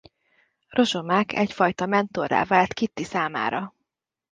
[0.69, 3.75] Rozsomák egyfajta mentorrá vált Kitty számára.